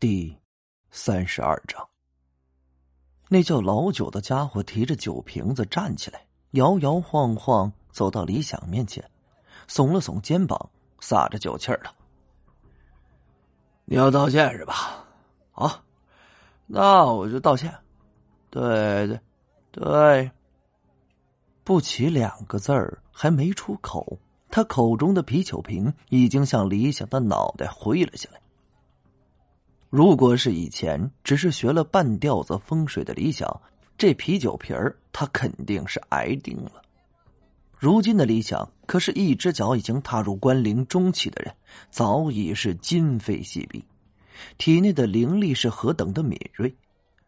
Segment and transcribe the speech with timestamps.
[0.00, 0.34] 第
[0.90, 1.86] 三十二章，
[3.28, 9.04] 那叫老九的家伙提着酒瓶子站起来，摇摇晃晃走到李想面前，
[9.68, 11.94] 耸了耸肩膀，撒着酒气儿道
[13.84, 15.04] ：“你要道歉是吧？
[15.52, 15.84] 好，
[16.66, 17.70] 那我就道歉。
[18.48, 19.20] 对对
[19.70, 20.30] 对，
[21.62, 28.40] 不齐两个字儿还没出口，他口中的啤酒瓶已经向李想的脑袋挥了下来。”
[29.90, 33.60] 如果是以前只是学了半吊子风水的李想，
[33.98, 36.80] 这啤酒瓶儿他肯定是挨定了。
[37.76, 41.52] 如今的李想可是一只脚已经踏入关灵中期的人，
[41.90, 43.84] 早已是今非昔比，
[44.58, 46.72] 体内的灵力是何等的敏锐，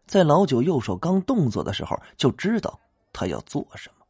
[0.07, 2.79] 在老九右手刚动作的时候就知道
[3.11, 4.05] 他要做什么。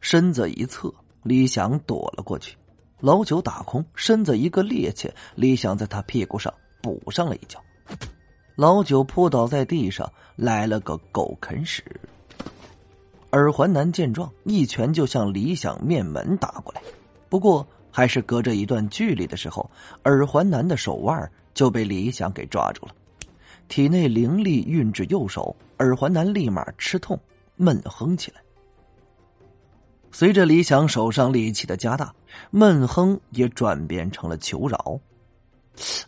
[0.00, 0.90] 身子一侧，
[1.22, 2.56] 李想躲了过去，
[3.00, 6.54] 老九打空身子一个趔趄，李想在他屁股上。
[6.86, 7.60] 补上了一脚，
[8.54, 11.82] 老九扑倒在地上，来了个狗啃屎。
[13.32, 16.80] 耳环男见状，一拳就向李想面门打过来。
[17.28, 19.68] 不过还是隔着一段距离的时候，
[20.04, 22.94] 耳环男的手腕就被李想给抓住了，
[23.66, 27.18] 体内灵力运至右手，耳环男立马吃痛，
[27.56, 28.40] 闷哼起来。
[30.12, 32.14] 随着李想手上力气的加大，
[32.50, 34.98] 闷哼也转变成了求饶。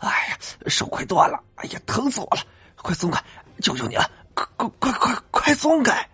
[0.00, 1.42] 哎呀，手快断了！
[1.56, 2.42] 哎呀，疼死我了！
[2.76, 3.22] 快松开，
[3.60, 4.10] 求求你了！
[4.34, 6.08] 快快快快快松开！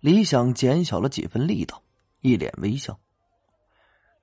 [0.00, 1.82] 李想减小了几分力道，
[2.20, 2.98] 一脸微笑。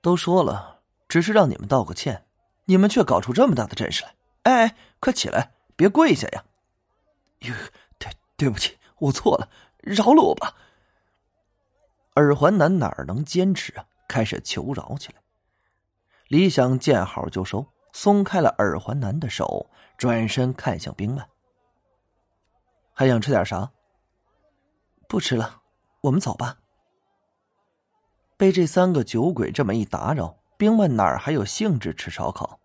[0.00, 2.24] 都说了，只是让你们道个歉，
[2.64, 4.14] 你们却搞出这么大的阵势来！
[4.44, 6.44] 哎哎，快起来，别跪下呀！
[7.40, 7.54] 哟，
[7.98, 10.54] 对对不起，我错了，饶了我吧！
[12.14, 13.84] 耳环男哪能坚持啊？
[14.06, 15.23] 开始求饶起来。
[16.28, 21.28] 李想见好就收，松开了耳环男的手，转身看向冰曼
[22.94, 23.70] ：“还想吃点啥
[25.06, 25.60] ？”“不吃了，
[26.00, 26.58] 我们走吧。”
[28.36, 32.58] 被这三个酒鬼这么一打扰，冰曼哪儿还有兴致吃烧烤？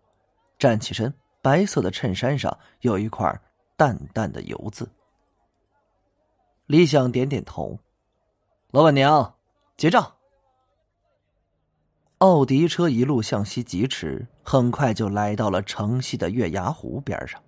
[0.58, 3.40] 站起身，白色的衬衫上有一块
[3.76, 4.90] 淡淡的油渍。
[6.66, 7.78] 李想点点头
[8.72, 9.36] ：“老板娘，
[9.76, 10.14] 结账。”
[12.20, 17.42] 奥迪车一路向西疾驰，很快就来到了城西的月牙湖边上。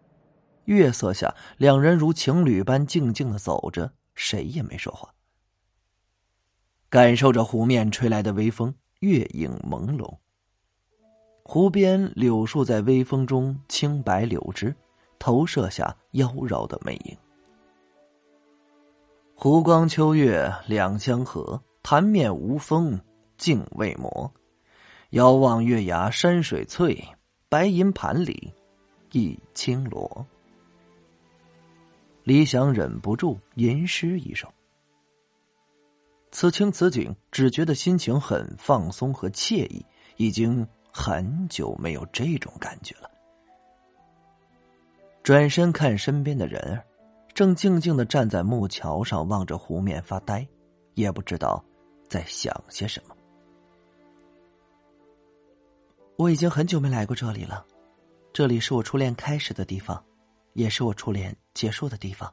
[0.64, 5.10] 月色下，两人如情侣般静静的走着，谁也没说话。
[6.88, 10.10] 感受着湖面吹来的微风，月影朦胧。
[11.44, 14.74] 湖边柳树在微风中青白柳枝，
[15.18, 17.16] 投射下妖娆的魅影。
[19.34, 22.98] 湖光秋月两相和，潭面无风
[23.36, 24.32] 镜未磨。
[25.12, 27.06] 遥望月牙山水翠，
[27.50, 28.50] 白银盘里
[29.10, 30.26] 一青螺。
[32.24, 34.48] 李想忍不住吟诗一首。
[36.30, 39.84] 此情此景，只觉得心情很放松和惬意，
[40.16, 43.10] 已经很久没有这种感觉了。
[45.22, 46.82] 转身看身边的人儿，
[47.34, 50.48] 正静静的站在木桥上，望着湖面发呆，
[50.94, 51.62] 也不知道
[52.08, 53.14] 在想些什么。
[56.22, 57.66] 我已经很久没来过这里了，
[58.32, 60.00] 这里是我初恋开始的地方，
[60.52, 62.32] 也是我初恋结束的地方。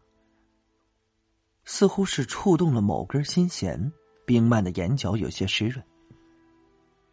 [1.65, 3.91] 似乎是触动了某根心弦，
[4.27, 5.83] 冰曼的眼角有些湿润。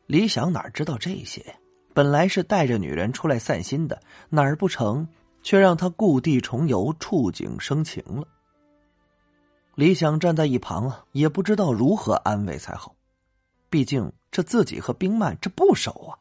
[0.06, 1.42] 李想哪知道这些？
[1.94, 3.98] 本来是带着女人出来散心的，
[4.28, 5.08] 哪儿不成，
[5.42, 8.28] 却让他故地重游，触景生情了。
[9.76, 12.94] 李想站在一旁啊，也不知道如何安慰才好，
[13.70, 16.20] 毕竟这自己和冰曼这不熟啊。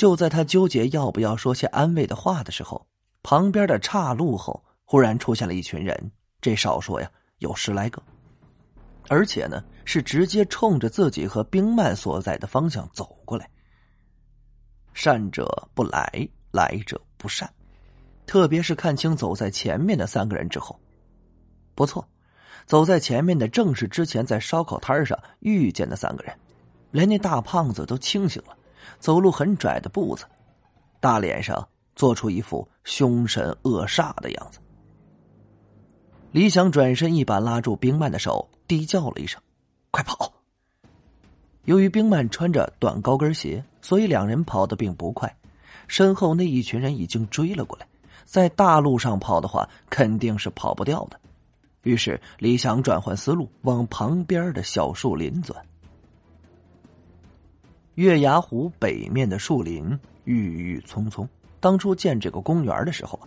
[0.00, 2.86] 就在他纠结要不要说些安慰的话的时候，
[3.22, 8.02] 旁边的岔路后忽然出现了一群人，这少说呀有十来个，
[9.08, 13.46] 而且呢是直接冲着自己和冰曼所在的方向走过来。
[14.94, 17.46] 善者不来，来者不善，
[18.24, 20.80] 特别是看清走在前面的三个人之后，
[21.74, 22.08] 不错，
[22.64, 26.34] 走在前面的正是之前在烧烤摊上遇见的三个人，
[26.90, 28.56] 连那大胖子都清醒了。
[28.98, 30.24] 走路很拽的步子，
[31.00, 34.58] 大脸上做出一副凶神恶煞的样子。
[36.32, 39.40] 李想转身一把拉住冰曼的手，低叫了一声
[39.90, 40.32] ：“快跑！”
[41.64, 45.36] 由于冰曼穿着短高跟鞋，所以两人跑得并不快。
[45.88, 47.86] 身后那一群人已经追了过来，
[48.24, 51.18] 在大路上跑的话，肯定是跑不掉的。
[51.82, 55.60] 于是李想转换思路，往旁边的小树林钻。
[58.00, 61.28] 月牙湖北面的树林郁郁葱葱。
[61.60, 63.20] 当初建这个公园的时候，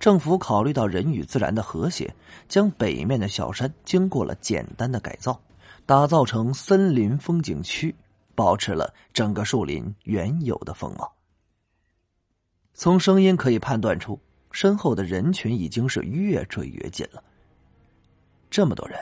[0.00, 2.12] 政府考虑到人与自然的和谐，
[2.48, 5.40] 将北面的小山经过了简单的改造，
[5.86, 7.94] 打造成森林风景区，
[8.34, 11.12] 保持了整个树林原有的风貌。
[12.74, 14.18] 从声音可以判断出，
[14.50, 17.22] 身后的人群已经是越追越近了。
[18.50, 18.98] 这么多人，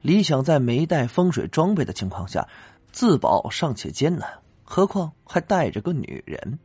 [0.00, 2.46] 李想在没带风水装备的情况下
[2.92, 4.38] 自保尚且艰难，
[4.72, 6.60] 何况还带着个女人。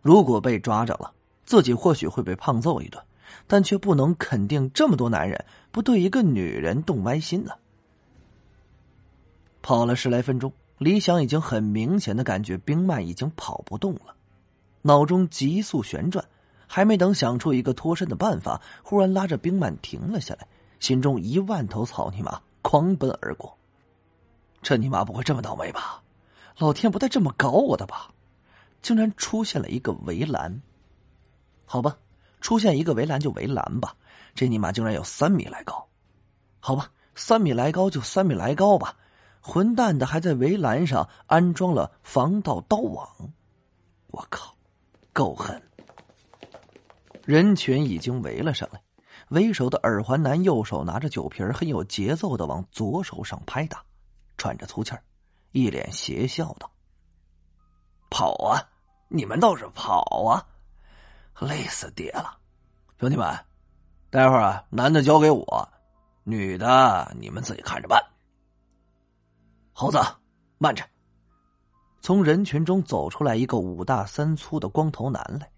[0.00, 1.12] 如果被抓着了，
[1.44, 3.02] 自己或许会被胖揍一顿，
[3.48, 7.50] 但却不能肯定这么多男人不对一个女人动歪心呢。
[9.60, 14.14] 跑了十来分钟，李想已经很明显的感觉冰曼已经跑不动了。
[14.82, 16.24] 脑中急速旋转，
[16.68, 20.46] 还没等想出一个脱身的办法，忽然拉着冰曼停了下来，
[20.78, 23.58] 心中一万头草泥马狂奔而过。
[24.62, 26.04] 这尼玛不会这么倒霉吧？
[26.58, 28.10] 老天不带这么搞我的吧？
[28.82, 30.62] 竟然出现了一个围栏。
[31.64, 31.98] 好吧，
[32.40, 33.94] 出现一个围栏就围栏吧。
[34.34, 35.86] 这尼玛竟然有三米来高。
[36.60, 38.96] 好吧，三米来高就三米来高吧。
[39.40, 43.08] 混蛋的还在围栏上安装了防盗刀网。
[44.08, 44.54] 我靠！
[45.12, 45.62] 够狠！
[47.24, 48.80] 人群已经围了上来，
[49.28, 53.84] 为首的耳环男右手拿着酒瓶，很有节奏的往左手上拍打，
[54.36, 55.02] 喘着粗气儿，
[55.56, 56.70] 一脸邪笑道
[58.12, 58.60] ：“跑啊！
[59.08, 60.46] 你们倒是跑啊！
[61.40, 62.36] 累死爹了！
[63.00, 63.26] 兄弟们，
[64.10, 65.68] 待会儿啊，男的交给我，
[66.24, 68.04] 女的你们自己看着办。”
[69.72, 69.98] 猴子，
[70.58, 70.84] 慢着！
[72.02, 75.50] 从人群中走出来一个五大三粗的光头男来。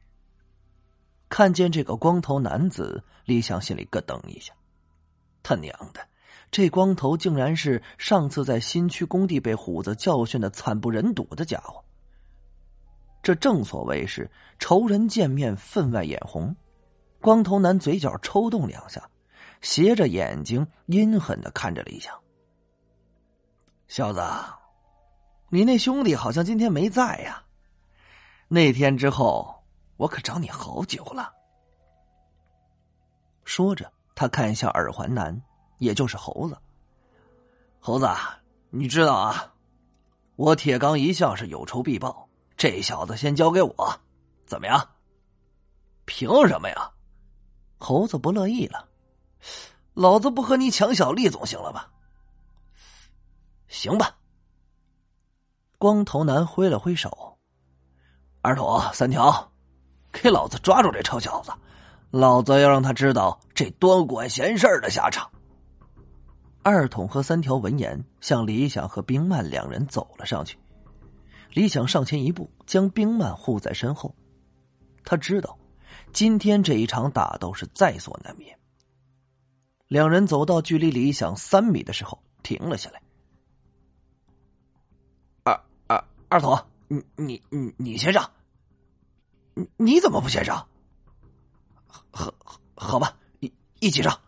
[1.29, 4.55] 看见这个光头男子，李想心里咯噔一下，
[5.43, 6.07] 他娘的，
[6.51, 11.85] 这光头竟然是上次在新区工地被虎子教训的惨不忍睹的家伙。
[13.23, 16.57] 这正所谓是仇人见面分外眼红。
[17.21, 19.11] 光头男嘴角抽动两下，
[19.61, 22.15] 斜着眼睛阴狠的看着李想，
[23.89, 24.23] 小子。
[25.51, 27.43] 你那兄弟好像今天没在呀？
[28.47, 29.65] 那天之后，
[29.97, 31.33] 我可找你好久了。
[33.45, 35.43] 说着，他看向耳环男，
[35.79, 36.59] 也就是猴子。
[37.81, 38.09] 猴子，
[38.71, 39.55] 你知道啊，
[40.37, 44.01] 我铁刚一向是有仇必报，这小子先交给我，
[44.47, 44.89] 怎么样？
[46.05, 46.91] 凭什么呀？
[47.79, 48.89] 猴子不乐意了，
[49.95, 51.91] 老子不和你抢小利总行了吧？
[53.69, 54.17] 行吧。
[55.79, 57.39] 光头男挥了挥手
[58.43, 59.53] ：“二筒三条，
[60.11, 61.53] 给老子抓住这臭小子！
[62.11, 65.31] 老子要让他知道这多管闲事的下场。”
[66.71, 70.59] 二筒和三条闻言，向李想和冰曼两人走了上去。
[71.55, 74.15] 李想上前一步，将冰曼护在身后。
[75.03, 75.59] 他知道，
[76.13, 78.55] 今天这一场打斗是在所难免。
[79.87, 83.01] 两人走到距离李想三米的时候，停了下来。
[86.29, 86.55] 二头，
[86.89, 88.31] 你你你你先上。
[89.55, 90.69] 你你怎么不先上？
[91.87, 93.51] 好好，好吧，一
[93.81, 94.21] 一起上。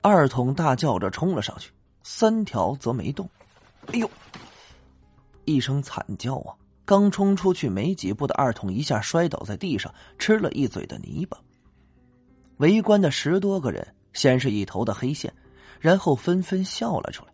[0.00, 1.72] 二筒大叫着冲了上去，
[2.02, 3.28] 三条则没动。
[3.88, 4.10] 哎呦！
[5.44, 6.54] 一声惨叫啊！
[6.84, 11.38] 刚冲出去没几步的二筒一下摔倒在地上，吃了一嘴的泥巴。
[12.58, 15.32] 围观的十多个人先是一头的黑线，
[15.80, 17.32] 然后纷纷笑了出来。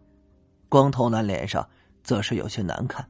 [0.68, 1.66] 光头男脸上。
[2.04, 3.02] 则是有些难看。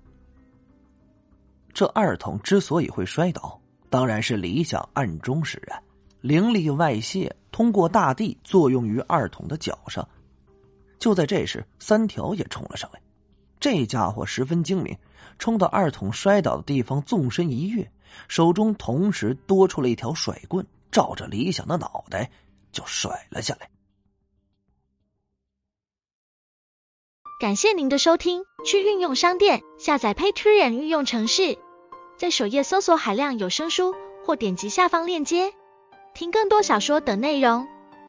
[1.73, 5.83] 这二筒之所以会摔倒，当然是理想暗中使然，
[6.25, 10.09] 灵力外泄，通过大地作用于二筒的脚上。
[10.99, 13.03] 就在这时，三条也冲了上来。
[13.61, 14.97] 这家伙十分精明，
[15.39, 17.93] 冲到二筒摔倒的地方，纵身一跃，
[18.27, 22.31] 手中同时多出了一条甩棍，照着理想的脑袋
[22.73, 23.69] 就甩了下来。
[27.39, 31.59] 感谢您的收听，去运用商店下载 Patreon 运用城市，
[32.17, 35.53] 在首页搜索海量有声书，或点击下方链接
[36.15, 37.74] 听更多小说等内容。